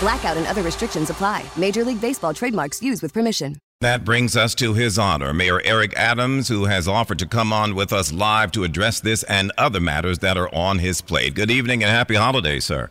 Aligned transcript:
Blackout 0.00 0.36
and 0.36 0.46
other 0.46 0.62
restrictions 0.62 1.10
apply. 1.10 1.44
Major 1.56 1.84
League 1.84 2.00
Baseball 2.00 2.34
trademarks 2.34 2.82
used 2.82 3.02
with 3.02 3.12
permission. 3.12 3.56
That 3.80 4.04
brings 4.04 4.36
us 4.36 4.54
to 4.56 4.74
his 4.74 4.98
honor, 4.98 5.32
Mayor 5.32 5.62
Eric 5.64 5.94
Adams, 5.96 6.48
who 6.48 6.66
has 6.66 6.86
offered 6.86 7.18
to 7.20 7.26
come 7.26 7.50
on 7.50 7.74
with 7.74 7.92
us 7.94 8.12
live 8.12 8.52
to 8.52 8.64
address 8.64 9.00
this 9.00 9.22
and 9.22 9.52
other 9.56 9.80
matters 9.80 10.18
that 10.18 10.36
are 10.36 10.54
on 10.54 10.80
his 10.80 11.00
plate. 11.00 11.34
Good 11.34 11.50
evening 11.50 11.82
and 11.82 11.90
happy 11.90 12.14
holidays, 12.14 12.66
sir. 12.66 12.90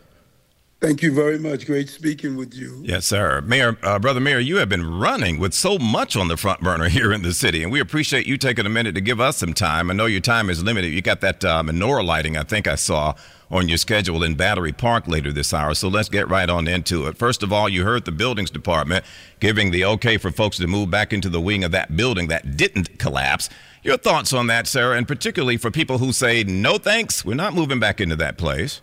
Thank 0.81 1.01
you 1.01 1.13
very 1.13 1.37
much. 1.37 1.65
Great 1.65 1.89
speaking 1.89 2.37
with 2.37 2.53
you. 2.53 2.81
Yes, 2.85 3.05
sir. 3.05 3.41
Mayor, 3.41 3.77
uh, 3.83 3.99
Brother 3.99 4.21
Mayor, 4.21 4.39
you 4.39 4.57
have 4.57 4.69
been 4.69 4.97
running 4.97 5.37
with 5.37 5.53
so 5.53 5.77
much 5.77 6.15
on 6.15 6.29
the 6.29 6.37
front 6.37 6.61
burner 6.61 6.87
here 6.89 7.11
in 7.11 7.21
the 7.21 7.33
city, 7.33 7.63
and 7.63 7.71
we 7.71 7.81
appreciate 7.81 8.25
you 8.25 8.37
taking 8.37 8.65
a 8.65 8.69
minute 8.69 8.95
to 8.95 9.01
give 9.01 9.19
us 9.19 9.35
some 9.37 9.53
time. 9.53 9.91
I 9.91 9.93
know 9.93 10.05
your 10.05 10.21
time 10.21 10.49
is 10.49 10.63
limited. 10.63 10.93
You 10.93 11.01
got 11.01 11.19
that 11.19 11.43
uh, 11.43 11.63
menorah 11.63 12.05
lighting, 12.05 12.37
I 12.37 12.43
think 12.43 12.65
I 12.65 12.75
saw 12.75 13.15
on 13.51 13.67
your 13.67 13.77
schedule 13.77 14.23
in 14.23 14.35
Battery 14.35 14.71
Park 14.71 15.07
later 15.07 15.33
this 15.33 15.53
hour. 15.53 15.73
So 15.73 15.89
let's 15.89 16.07
get 16.07 16.29
right 16.29 16.49
on 16.49 16.65
into 16.65 17.07
it. 17.07 17.17
First 17.17 17.43
of 17.43 17.51
all, 17.51 17.67
you 17.67 17.83
heard 17.83 18.05
the 18.05 18.11
buildings 18.13 18.51
department 18.51 19.03
giving 19.41 19.71
the 19.71 19.83
okay 19.83 20.17
for 20.17 20.31
folks 20.31 20.57
to 20.57 20.67
move 20.67 20.89
back 20.89 21.11
into 21.11 21.27
the 21.27 21.41
wing 21.41 21.65
of 21.65 21.71
that 21.71 21.97
building 21.97 22.27
that 22.27 22.55
didn't 22.55 22.99
collapse. 22.99 23.49
Your 23.83 23.97
thoughts 23.97 24.31
on 24.31 24.47
that, 24.47 24.65
Sarah, 24.67 24.95
and 24.95 25.07
particularly 25.07 25.57
for 25.57 25.71
people 25.71 25.97
who 25.97 26.13
say, 26.13 26.43
no 26.43 26.77
thanks, 26.77 27.25
we're 27.25 27.33
not 27.33 27.53
moving 27.53 27.79
back 27.79 27.99
into 27.99 28.15
that 28.17 28.37
place. 28.37 28.81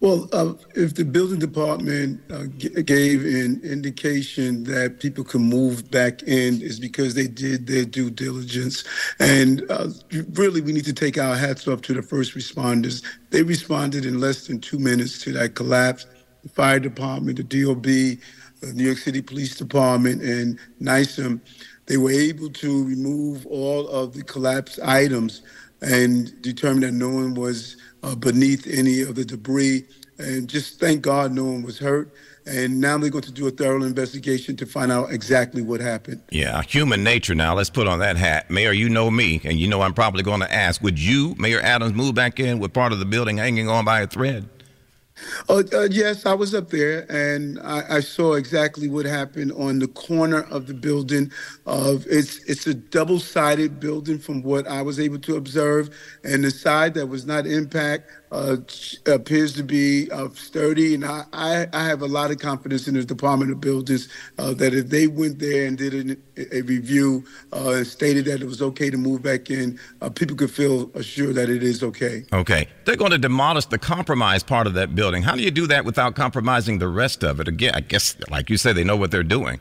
Well, 0.00 0.28
uh, 0.32 0.54
if 0.76 0.94
the 0.94 1.04
building 1.04 1.40
department 1.40 2.22
uh, 2.32 2.46
g- 2.56 2.70
gave 2.84 3.24
an 3.26 3.60
indication 3.64 4.64
that 4.66 5.00
people 5.00 5.24
can 5.24 5.42
move 5.42 5.90
back 5.90 6.22
in, 6.22 6.62
is 6.62 6.80
because 6.80 7.16
they 7.16 7.26
did 7.28 7.66
their 7.66 7.84
due 7.84 8.12
diligence. 8.12 8.84
And 9.18 9.64
uh, 9.72 9.88
really, 10.34 10.62
we 10.62 10.72
need 10.72 10.86
to 10.86 10.94
take 10.94 11.18
our 11.18 11.36
hats 11.36 11.68
off 11.68 11.82
to 11.82 11.94
the 11.94 12.04
first 12.04 12.36
responders. 12.36 13.04
They 13.32 13.42
responded 13.42 14.06
in 14.06 14.20
less 14.20 14.46
than 14.46 14.60
two 14.60 14.78
minutes 14.78 15.18
to 15.24 15.32
that 15.34 15.56
collapse. 15.56 16.06
The 16.44 16.50
fire 16.50 16.80
department, 16.80 17.38
the 17.38 17.64
DOB, 17.64 17.82
the 17.84 18.72
New 18.74 18.84
York 18.84 19.00
City 19.00 19.24
Police 19.24 19.56
Department, 19.56 20.22
and 20.22 20.60
NYCEM, 20.80 21.42
they 21.88 21.98
were 21.98 22.12
able 22.12 22.50
to 22.50 22.84
remove 22.86 23.46
all 23.48 23.88
of 23.88 24.14
the 24.14 24.22
collapsed 24.24 24.78
items 24.84 25.42
and 25.84 26.40
determined 26.42 26.82
that 26.82 26.92
no 26.92 27.10
one 27.10 27.34
was 27.34 27.76
uh, 28.02 28.14
beneath 28.14 28.66
any 28.66 29.02
of 29.02 29.14
the 29.14 29.24
debris. 29.24 29.84
And 30.18 30.48
just 30.48 30.78
thank 30.78 31.02
God 31.02 31.32
no 31.32 31.44
one 31.44 31.62
was 31.62 31.78
hurt. 31.78 32.12
And 32.46 32.80
now 32.80 32.98
they're 32.98 33.10
going 33.10 33.24
to 33.24 33.32
do 33.32 33.46
a 33.46 33.50
thorough 33.50 33.82
investigation 33.82 34.54
to 34.56 34.66
find 34.66 34.92
out 34.92 35.10
exactly 35.10 35.62
what 35.62 35.80
happened. 35.80 36.20
Yeah, 36.30 36.60
human 36.62 37.02
nature 37.02 37.34
now. 37.34 37.54
Let's 37.54 37.70
put 37.70 37.88
on 37.88 38.00
that 38.00 38.16
hat. 38.16 38.50
Mayor, 38.50 38.72
you 38.72 38.90
know 38.90 39.10
me, 39.10 39.40
and 39.44 39.58
you 39.58 39.66
know 39.66 39.80
I'm 39.80 39.94
probably 39.94 40.22
going 40.22 40.40
to 40.40 40.52
ask 40.52 40.82
would 40.82 40.98
you, 40.98 41.34
Mayor 41.38 41.60
Adams, 41.60 41.94
move 41.94 42.14
back 42.14 42.38
in 42.38 42.58
with 42.58 42.74
part 42.74 42.92
of 42.92 42.98
the 42.98 43.06
building 43.06 43.38
hanging 43.38 43.68
on 43.70 43.86
by 43.86 44.02
a 44.02 44.06
thread? 44.06 44.46
Uh, 45.48 45.62
uh, 45.72 45.88
yes, 45.90 46.26
I 46.26 46.34
was 46.34 46.54
up 46.54 46.70
there 46.70 47.06
and 47.10 47.60
I, 47.60 47.96
I, 47.96 48.00
saw 48.00 48.34
exactly 48.34 48.88
what 48.88 49.06
happened 49.06 49.52
on 49.52 49.78
the 49.78 49.88
corner 49.88 50.42
of 50.50 50.66
the 50.66 50.74
building. 50.74 51.30
Uh, 51.66 51.96
it's 52.06 52.38
it's 52.44 52.66
a 52.66 52.74
double-sided 52.74 53.80
building 53.80 54.18
from 54.18 54.42
what 54.42 54.66
I 54.66 54.82
was 54.82 54.98
able 54.98 55.18
to 55.20 55.36
observe, 55.36 55.90
and 56.22 56.44
the 56.44 56.50
side 56.50 56.94
that 56.94 57.06
was 57.06 57.26
not 57.26 57.46
impact 57.46 58.10
uh, 58.34 58.56
appears 59.06 59.52
to 59.54 59.62
be 59.62 60.10
uh, 60.10 60.28
sturdy. 60.34 60.94
And 60.94 61.04
I, 61.04 61.24
I, 61.32 61.66
I, 61.72 61.84
have 61.84 62.02
a 62.02 62.06
lot 62.06 62.32
of 62.32 62.38
confidence 62.38 62.88
in 62.88 62.94
the 62.94 63.04
Department 63.04 63.52
of 63.52 63.60
Buildings 63.60 64.08
uh, 64.38 64.52
that 64.54 64.74
if 64.74 64.88
they 64.88 65.06
went 65.06 65.38
there 65.38 65.66
and 65.66 65.78
did 65.78 65.94
an, 65.94 66.22
a 66.50 66.62
review 66.62 67.24
and 67.52 67.86
stated 67.86 68.24
that 68.24 68.42
it 68.42 68.46
was 68.46 68.60
okay 68.60 68.90
to 68.90 68.96
move 68.96 69.22
back 69.22 69.50
in, 69.50 69.78
people 70.16 70.36
could 70.36 70.50
feel 70.50 70.90
assured 70.94 71.36
that 71.36 71.48
it 71.48 71.62
is 71.62 71.82
okay. 71.84 72.24
Okay, 72.32 72.66
they're 72.84 72.96
going 72.96 73.12
to 73.12 73.18
demolish 73.18 73.66
the 73.66 73.78
compromise 73.78 74.42
part 74.42 74.66
of 74.66 74.74
that 74.74 74.96
building 74.96 75.13
building. 75.14 75.28
How 75.28 75.36
do 75.36 75.42
you 75.42 75.50
do 75.50 75.66
that 75.68 75.84
without 75.84 76.14
compromising 76.14 76.78
the 76.78 76.88
rest 76.88 77.22
of 77.22 77.40
it? 77.40 77.48
Again, 77.48 77.72
I 77.74 77.80
guess, 77.80 78.16
like 78.30 78.50
you 78.50 78.56
said, 78.56 78.76
they 78.76 78.84
know 78.84 78.96
what 78.96 79.10
they're 79.10 79.22
doing. 79.22 79.60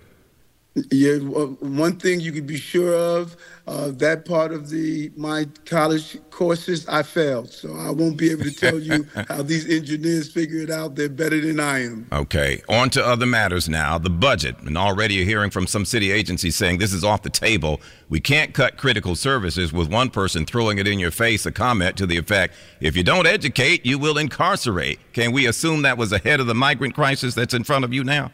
Yeah, 0.75 1.17
one 1.17 1.97
thing 1.97 2.19
you 2.19 2.31
can 2.31 2.47
be 2.47 2.57
sure 2.57 2.95
of, 2.95 3.37
uh, 3.67 3.91
that 3.91 4.25
part 4.25 4.51
of 4.51 4.71
the 4.71 5.11
my 5.15 5.47
college 5.65 6.17
courses 6.31 6.87
I 6.87 7.03
failed, 7.03 7.51
so 7.51 7.75
I 7.75 7.91
won't 7.91 8.17
be 8.17 8.31
able 8.31 8.45
to 8.45 8.51
tell 8.51 8.79
you 8.79 9.05
how 9.27 9.43
these 9.43 9.69
engineers 9.69 10.31
figure 10.31 10.61
it 10.61 10.71
out. 10.71 10.95
They're 10.95 11.09
better 11.09 11.39
than 11.39 11.59
I 11.59 11.85
am. 11.85 12.07
Okay, 12.11 12.63
on 12.67 12.89
to 12.91 13.05
other 13.05 13.27
matters 13.27 13.69
now. 13.69 13.99
The 13.99 14.09
budget, 14.09 14.57
and 14.61 14.75
already 14.75 15.13
you're 15.13 15.27
hearing 15.27 15.51
from 15.51 15.67
some 15.67 15.85
city 15.85 16.11
agencies 16.11 16.55
saying 16.55 16.79
this 16.79 16.91
is 16.91 17.03
off 17.03 17.21
the 17.21 17.29
table. 17.29 17.79
We 18.09 18.19
can't 18.19 18.55
cut 18.55 18.77
critical 18.77 19.15
services 19.15 19.71
with 19.71 19.89
one 19.89 20.09
person 20.09 20.43
throwing 20.43 20.79
it 20.79 20.87
in 20.87 20.97
your 20.97 21.11
face. 21.11 21.45
A 21.45 21.51
comment 21.51 21.97
to 21.97 22.07
the 22.07 22.17
effect, 22.17 22.55
"If 22.79 22.97
you 22.97 23.03
don't 23.03 23.27
educate, 23.27 23.85
you 23.85 23.99
will 23.99 24.17
incarcerate." 24.17 24.99
Can 25.13 25.33
we 25.33 25.45
assume 25.45 25.83
that 25.83 25.99
was 25.99 26.11
ahead 26.11 26.39
of 26.39 26.47
the 26.47 26.55
migrant 26.55 26.95
crisis 26.95 27.35
that's 27.35 27.53
in 27.53 27.63
front 27.63 27.85
of 27.85 27.93
you 27.93 28.03
now? 28.03 28.31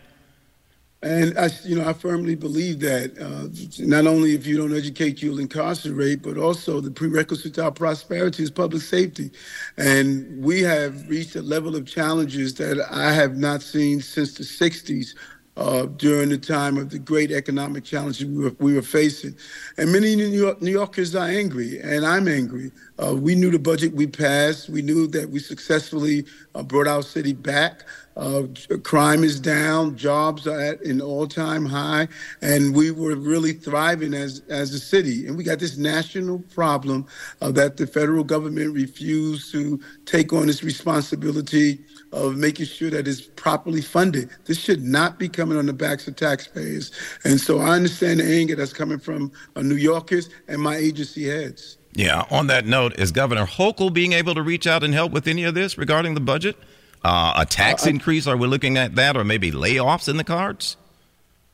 And 1.01 1.37
I, 1.39 1.49
you 1.63 1.77
know, 1.77 1.87
I 1.89 1.93
firmly 1.93 2.35
believe 2.35 2.81
that 2.81 3.17
uh, 3.17 3.47
not 3.85 4.05
only 4.05 4.35
if 4.35 4.45
you 4.45 4.57
don't 4.57 4.75
educate, 4.75 5.21
you'll 5.21 5.39
incarcerate, 5.39 6.21
but 6.21 6.37
also 6.37 6.81
the 6.81 6.91
prerequisite 6.91 7.53
to 7.53 7.63
our 7.63 7.71
prosperity 7.71 8.43
is 8.43 8.51
public 8.51 8.81
safety. 8.81 9.31
And 9.77 10.43
we 10.43 10.61
have 10.63 11.07
reached 11.07 11.37
a 11.37 11.41
level 11.41 11.77
of 11.77 11.87
challenges 11.87 12.55
that 12.55 12.85
I 12.91 13.13
have 13.13 13.37
not 13.37 13.61
seen 13.61 14.01
since 14.01 14.33
the 14.35 14.43
60s. 14.43 15.15
Uh, 15.57 15.87
during 15.97 16.29
the 16.29 16.37
time 16.37 16.77
of 16.77 16.89
the 16.89 16.99
great 16.99 17.31
economic 17.31 17.83
challenges 17.83 18.25
we 18.25 18.45
were, 18.45 18.55
we 18.59 18.73
were 18.75 18.81
facing. 18.81 19.35
And 19.77 19.91
many 19.91 20.15
New, 20.15 20.29
York, 20.29 20.61
New 20.61 20.71
Yorkers 20.71 21.13
are 21.15 21.27
angry, 21.27 21.81
and 21.81 22.05
I'm 22.05 22.29
angry. 22.29 22.71
Uh, 23.01 23.15
we 23.15 23.35
knew 23.35 23.51
the 23.51 23.59
budget 23.59 23.93
we 23.93 24.07
passed. 24.07 24.69
We 24.69 24.81
knew 24.81 25.07
that 25.07 25.29
we 25.29 25.39
successfully 25.39 26.25
uh, 26.55 26.63
brought 26.63 26.87
our 26.87 27.03
city 27.03 27.33
back. 27.33 27.85
Uh, 28.17 28.43
crime 28.83 29.23
is 29.23 29.39
down, 29.39 29.95
jobs 29.95 30.45
are 30.45 30.59
at 30.59 30.81
an 30.83 31.01
all-time 31.01 31.65
high, 31.65 32.07
and 32.41 32.75
we 32.75 32.91
were 32.91 33.15
really 33.15 33.53
thriving 33.53 34.13
as 34.13 34.41
as 34.49 34.73
a 34.73 34.79
city. 34.79 35.27
And 35.27 35.37
we 35.37 35.45
got 35.45 35.59
this 35.59 35.77
national 35.77 36.39
problem 36.53 37.07
uh, 37.41 37.51
that 37.53 37.77
the 37.77 37.87
federal 37.87 38.25
government 38.25 38.75
refused 38.75 39.53
to 39.53 39.79
take 40.05 40.33
on 40.33 40.49
its 40.49 40.63
responsibility 40.63 41.79
of 42.11 42.37
making 42.37 42.67
sure 42.67 42.91
that 42.91 43.07
it's 43.07 43.21
properly 43.21 43.81
funded. 43.81 44.31
This 44.45 44.59
should 44.59 44.83
not 44.83 45.19
be 45.19 45.29
coming 45.29 45.57
on 45.57 45.67
the 45.67 45.73
backs 45.73 46.07
of 46.07 46.17
taxpayers. 46.17 46.91
And 47.23 47.39
so 47.41 47.59
I 47.59 47.71
understand 47.71 48.19
the 48.19 48.25
anger 48.25 48.55
that's 48.57 48.73
coming 48.73 48.99
from 48.99 49.31
uh, 49.55 49.63
New 49.63 49.77
Yorkers 49.77 50.29
and 50.49 50.61
my 50.61 50.77
agency 50.77 51.25
heads. 51.29 51.78
Yeah. 51.93 52.25
On 52.29 52.47
that 52.47 52.65
note, 52.65 52.97
is 52.99 53.11
Governor 53.11 53.45
Hochul 53.45 53.91
being 53.91 54.13
able 54.13 54.35
to 54.35 54.41
reach 54.41 54.67
out 54.67 54.83
and 54.83 54.93
help 54.93 55.11
with 55.11 55.27
any 55.27 55.43
of 55.43 55.55
this 55.55 55.77
regarding 55.77 56.13
the 56.13 56.19
budget? 56.19 56.55
Uh, 57.03 57.33
a 57.37 57.45
tax 57.45 57.85
uh, 57.85 57.89
increase? 57.89 58.27
Are 58.27 58.37
we 58.37 58.47
looking 58.47 58.77
at 58.77 58.95
that, 58.95 59.15
or 59.15 59.23
maybe 59.23 59.51
layoffs 59.51 60.09
in 60.09 60.17
the 60.17 60.23
cards? 60.23 60.77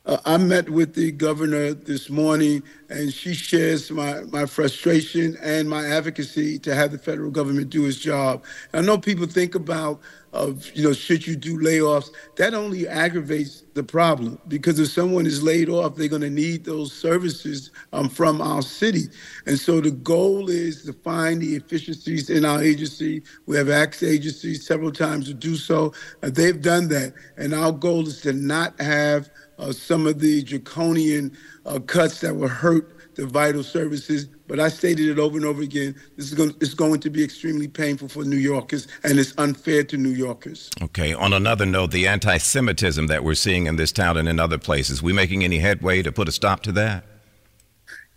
Uh, 0.05 0.17
I 0.23 0.37
met 0.37 0.69
with 0.69 0.93
the 0.93 1.11
governor 1.11 1.73
this 1.73 2.11
morning, 2.11 2.61
and 2.89 3.11
she 3.11 3.33
shares 3.33 3.89
my, 3.89 4.21
my 4.25 4.45
frustration 4.45 5.35
and 5.41 5.67
my 5.67 5.83
advocacy 5.85 6.59
to 6.59 6.75
have 6.75 6.91
the 6.91 6.99
federal 6.99 7.31
government 7.31 7.71
do 7.71 7.85
its 7.85 7.97
job. 7.97 8.43
I 8.73 8.81
know 8.81 8.99
people 8.99 9.25
think 9.25 9.55
about 9.55 9.99
of 10.35 10.69
you 10.75 10.83
know 10.83 10.93
should 10.93 11.25
you 11.25 11.35
do 11.35 11.57
layoffs 11.57 12.11
that 12.35 12.53
only 12.53 12.87
aggravates 12.87 13.63
the 13.73 13.83
problem. 13.83 14.39
Because 14.47 14.79
if 14.79 14.89
someone 14.89 15.25
is 15.25 15.41
laid 15.43 15.69
off 15.69 15.95
they're 15.95 16.07
going 16.07 16.21
to 16.21 16.29
need 16.29 16.65
those 16.65 16.93
services 16.93 17.71
um, 17.93 18.09
from 18.09 18.41
our 18.41 18.61
city. 18.61 19.05
And 19.45 19.59
so 19.59 19.81
the 19.81 19.91
goal 19.91 20.49
is 20.49 20.83
to 20.85 20.93
find 20.93 21.41
the 21.41 21.55
efficiencies 21.55 22.29
in 22.29 22.45
our 22.45 22.61
agency. 22.61 23.23
We 23.45 23.57
have 23.57 23.69
asked 23.69 24.03
agencies 24.03 24.65
several 24.65 24.91
times 24.91 25.27
to 25.27 25.33
do 25.33 25.55
so 25.55 25.93
uh, 26.23 26.29
they've 26.31 26.61
done 26.61 26.87
that. 26.89 27.13
And 27.37 27.53
our 27.53 27.71
goal 27.71 28.07
is 28.07 28.21
to 28.21 28.33
not 28.33 28.79
have 28.81 29.29
uh, 29.57 29.71
some 29.71 30.05
of 30.05 30.19
the 30.19 30.43
draconian 30.43 31.35
uh, 31.65 31.79
cuts 31.79 32.21
that 32.21 32.35
will 32.35 32.47
hurt 32.49 32.94
the 33.15 33.25
vital 33.25 33.63
services. 33.63 34.25
But 34.47 34.59
I 34.59 34.69
stated 34.69 35.09
it 35.09 35.19
over 35.19 35.37
and 35.37 35.45
over 35.45 35.61
again. 35.61 35.95
This 36.15 36.27
is 36.27 36.33
going, 36.33 36.55
it's 36.61 36.73
going 36.73 36.99
to 36.99 37.09
be 37.09 37.23
extremely 37.23 37.67
painful 37.67 38.09
for 38.09 38.23
New 38.23 38.37
Yorkers, 38.37 38.87
and 39.03 39.19
it's 39.19 39.33
unfair 39.37 39.83
to 39.85 39.97
New 39.97 40.09
Yorkers. 40.09 40.69
Okay. 40.81 41.13
On 41.13 41.33
another 41.33 41.65
note, 41.65 41.91
the 41.91 42.07
anti-Semitism 42.07 43.07
that 43.07 43.23
we're 43.23 43.35
seeing 43.35 43.65
in 43.65 43.75
this 43.75 43.91
town 43.91 44.17
and 44.17 44.29
in 44.29 44.39
other 44.39 44.57
places, 44.57 45.01
we 45.01 45.13
making 45.13 45.43
any 45.43 45.59
headway 45.59 46.01
to 46.01 46.11
put 46.11 46.27
a 46.27 46.31
stop 46.31 46.61
to 46.63 46.71
that? 46.73 47.03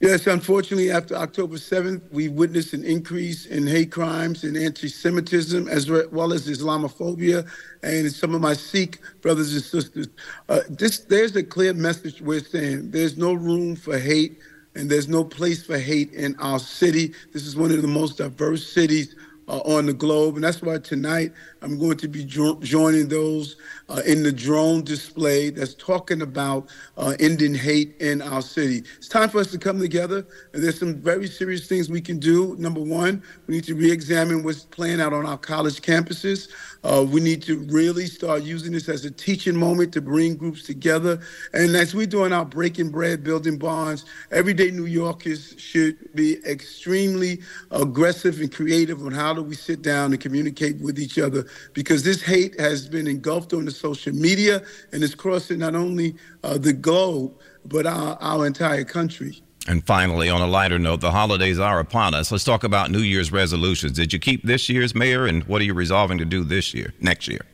Yes, 0.01 0.29
unfortunately, 0.29 0.93
after 0.93 1.17
October 1.17 1.57
7th, 1.57 2.03
we 2.13 2.29
witnessed 2.29 2.73
an 2.73 2.85
increase 2.85 3.47
in 3.47 3.67
hate 3.67 3.91
crimes 3.91 4.45
and 4.45 4.57
anti 4.57 4.87
Semitism, 4.87 5.67
as 5.67 5.91
well 5.91 6.33
as 6.33 6.47
Islamophobia, 6.47 7.45
and 7.83 8.13
some 8.13 8.33
of 8.33 8.41
my 8.41 8.53
Sikh 8.53 9.01
brothers 9.23 9.53
and 9.55 9.63
sisters. 9.63 10.07
Uh, 10.49 10.61
this, 10.69 11.01
there's 11.01 11.35
a 11.35 11.43
clear 11.43 11.75
message 11.75 12.21
we're 12.21 12.39
saying 12.39 12.93
there's 12.93 13.17
no 13.17 13.33
room 13.33 13.75
for 13.75 13.99
hate, 13.99 14.39
and 14.79 14.89
there's 14.89 15.09
no 15.09 15.25
place 15.25 15.65
for 15.65 15.77
hate 15.77 16.13
in 16.13 16.37
our 16.37 16.61
city. 16.61 17.13
This 17.33 17.45
is 17.45 17.57
one 17.57 17.73
of 17.73 17.83
the 17.83 17.89
most 17.89 18.19
diverse 18.19 18.65
cities 18.65 19.17
uh, 19.49 19.59
on 19.61 19.87
the 19.87 19.93
globe. 19.93 20.37
And 20.37 20.45
that's 20.45 20.63
why 20.63 20.79
tonight 20.79 21.33
I'm 21.63 21.79
going 21.79 21.97
to 21.99 22.09
be 22.09 22.25
jo- 22.25 22.61
joining 22.61 23.09
those 23.09 23.57
uh, 23.89 24.03
in 24.07 24.23
the 24.23 24.33
drone 24.33 24.85
display 24.85 25.51
that's 25.51 25.75
talking 25.75 26.23
about 26.23 26.69
uh, 26.97 27.15
ending 27.19 27.55
hate 27.55 27.97
in 28.01 28.23
our 28.23 28.43
city. 28.43 28.85
It's 28.99 29.09
time 29.09 29.29
for 29.29 29.39
us 29.39 29.51
to 29.53 29.59
come 29.59 29.79
together, 29.79 30.27
and 30.53 30.63
there's 30.63 30.79
some 30.79 30.97
very 30.97 31.27
serious 31.27 31.67
things 31.67 31.89
we 31.89 32.01
can 32.01 32.19
do. 32.19 32.55
Number 32.59 32.81
one, 32.81 33.23
we 33.47 33.55
need 33.55 33.65
to 33.65 33.75
re 33.75 33.91
examine 33.91 34.43
what's 34.43 34.65
playing 34.65 35.01
out 35.01 35.13
on 35.13 35.27
our 35.27 35.39
college 35.39 35.81
campuses. 35.81 36.49
Uh, 36.85 37.05
we 37.09 37.21
need 37.21 37.43
to 37.43 37.59
really 37.71 38.07
start 38.07 38.43
using 38.43 38.73
this 38.73 38.89
as 38.89 39.05
a 39.05 39.11
teaching 39.11 39.57
moment 39.57 39.93
to 39.93 40.01
bring 40.01 40.37
groups 40.37 40.63
together. 40.63 41.21
And 41.53 41.75
as 41.75 41.95
we're 41.95 42.07
doing 42.07 42.33
our 42.33 42.45
breaking 42.45 42.91
bread, 42.91 43.25
building 43.25 43.59
bonds, 43.59 44.05
everyday 44.31 44.71
New 44.71 44.87
Yorkers 44.87 45.55
should 45.59 45.97
be 46.15 46.39
extremely 46.47 47.41
aggressive 47.71 48.41
and 48.41 48.53
creative 48.53 49.05
on 49.05 49.13
how 49.13 49.38
do 49.39 49.49
we 49.49 49.55
sit 49.55 49.83
down 49.83 50.13
and 50.13 50.21
communicate 50.21 50.81
with 50.81 50.99
each 50.99 51.19
other 51.19 51.47
because 51.73 52.03
this 52.03 52.23
hate 52.23 52.59
has 52.61 52.89
been 52.89 53.07
engulfed 53.07 53.53
on 53.53 53.65
the 53.65 53.71
social 53.71 54.13
media 54.13 54.63
and 54.93 55.03
it's 55.03 55.15
crossing 55.15 55.59
not 55.61 55.75
only 55.75 56.15
uh, 56.45 56.59
the 56.59 56.73
globe, 56.73 57.35
but 57.65 57.87
our, 57.87 58.19
our 58.21 58.47
entire 58.47 58.85
country. 58.85 59.41
And 59.67 59.85
finally, 59.87 60.31
on 60.31 60.41
a 60.41 60.47
lighter 60.47 60.79
note, 60.79 61.01
the 61.01 61.11
holidays 61.11 61.59
are 61.59 61.79
upon 61.79 62.15
us. 62.15 62.33
Let's 62.33 62.45
talk 62.45 62.65
about 62.65 62.91
New 62.91 63.01
Year's 63.01 63.31
resolutions. 63.31 63.93
Did 63.93 64.13
you 64.13 64.19
keep 64.19 64.43
this 64.43 64.69
year's 64.69 64.95
mayor, 64.95 65.27
and 65.27 65.45
what 65.45 65.61
are 65.61 65.65
you 65.65 65.75
resolving 65.75 66.17
to 66.19 66.25
do 66.25 66.43
this 66.43 66.73
year, 66.73 66.95
next 67.01 67.29
year? 67.29 67.45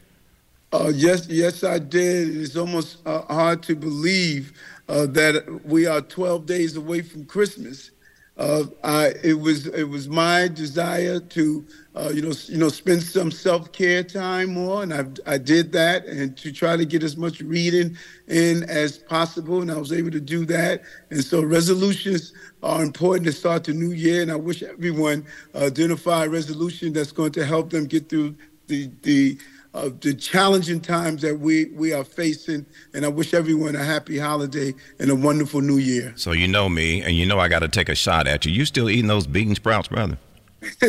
Uh, 0.72 0.92
yes, 0.94 1.26
yes, 1.28 1.64
I 1.64 1.80
did. 1.80 2.36
It's 2.36 2.56
almost 2.56 2.98
uh, 3.04 3.22
hard 3.22 3.64
to 3.64 3.74
believe 3.74 4.52
uh, 4.88 5.06
that 5.06 5.64
we 5.64 5.86
are 5.86 6.00
12 6.00 6.46
days 6.46 6.76
away 6.76 7.02
from 7.02 7.24
Christmas. 7.24 7.90
Uh, 8.36 8.64
I, 8.82 9.12
it 9.22 9.40
was 9.40 9.68
it 9.68 9.84
was 9.84 10.08
my 10.08 10.48
desire 10.48 11.20
to 11.20 11.64
uh, 11.94 12.10
you 12.12 12.20
know 12.22 12.32
you 12.48 12.58
know 12.58 12.68
spend 12.68 13.04
some 13.04 13.30
self 13.30 13.70
care 13.72 14.02
time 14.02 14.54
more, 14.54 14.82
and 14.82 14.92
I 14.92 15.04
I 15.34 15.38
did 15.38 15.70
that, 15.72 16.06
and 16.06 16.36
to 16.38 16.50
try 16.52 16.76
to 16.76 16.84
get 16.84 17.04
as 17.04 17.16
much 17.16 17.40
reading 17.40 17.96
in 18.26 18.64
as 18.64 18.98
possible, 18.98 19.62
and 19.62 19.70
I 19.70 19.78
was 19.78 19.92
able 19.92 20.10
to 20.10 20.20
do 20.20 20.44
that. 20.46 20.82
And 21.10 21.22
so 21.24 21.44
resolutions 21.44 22.32
are 22.62 22.82
important 22.82 23.26
to 23.26 23.32
start 23.32 23.64
the 23.64 23.72
new 23.72 23.92
year, 23.92 24.22
and 24.22 24.32
I 24.32 24.36
wish 24.36 24.64
everyone 24.64 25.26
uh, 25.54 25.66
identify 25.66 26.24
a 26.24 26.28
resolution 26.28 26.92
that's 26.92 27.12
going 27.12 27.32
to 27.32 27.46
help 27.46 27.70
them 27.70 27.84
get 27.86 28.08
through 28.08 28.34
the 28.66 28.90
the 29.02 29.38
of 29.74 30.00
the 30.00 30.14
challenging 30.14 30.80
times 30.80 31.20
that 31.22 31.40
we, 31.40 31.66
we 31.66 31.92
are 31.92 32.04
facing. 32.04 32.64
And 32.94 33.04
I 33.04 33.08
wish 33.08 33.34
everyone 33.34 33.74
a 33.74 33.84
happy 33.84 34.18
holiday 34.18 34.72
and 35.00 35.10
a 35.10 35.16
wonderful 35.16 35.60
new 35.60 35.78
year. 35.78 36.12
So 36.16 36.32
you 36.32 36.48
know 36.48 36.68
me, 36.68 37.02
and 37.02 37.14
you 37.14 37.26
know 37.26 37.40
I 37.40 37.48
got 37.48 37.58
to 37.58 37.68
take 37.68 37.88
a 37.88 37.94
shot 37.94 38.26
at 38.26 38.46
you. 38.46 38.52
You 38.52 38.64
still 38.64 38.88
eating 38.88 39.08
those 39.08 39.26
bean 39.26 39.54
sprouts, 39.56 39.88
brother? 39.88 40.16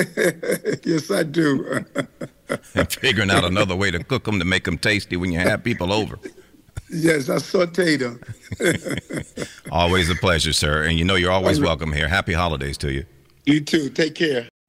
yes, 0.84 1.12
I 1.12 1.24
do. 1.24 1.84
and 2.76 2.92
figuring 2.92 3.32
out 3.32 3.44
another 3.44 3.76
way 3.76 3.90
to 3.92 4.04
cook 4.04 4.26
them 4.26 4.40
to 4.40 4.46
make 4.46 4.64
them 4.64 4.78
tasty 4.78 5.18
when 5.18 5.32
you 5.32 5.40
have 5.40 5.64
people 5.64 5.92
over. 5.92 6.20
Yes, 6.90 7.30
I 7.30 7.38
sauteed 7.38 8.00
them. 8.00 9.48
always 9.72 10.10
a 10.10 10.16
pleasure, 10.16 10.54
sir. 10.54 10.84
And 10.84 10.98
you 10.98 11.04
know 11.04 11.16
you're 11.16 11.32
always 11.32 11.60
welcome 11.60 11.92
here. 11.92 12.08
Happy 12.08 12.34
holidays 12.34 12.78
to 12.80 12.94
you. 12.94 13.06
You 13.46 13.62
too. 13.62 13.90
Take 13.90 14.16
care. 14.16 14.48